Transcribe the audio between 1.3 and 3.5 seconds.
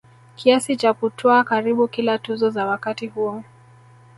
karibu kila tuzo za wakati huo